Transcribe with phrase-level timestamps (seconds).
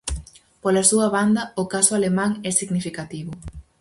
[0.63, 3.31] Pola súa banda, o caso alemán é significativo.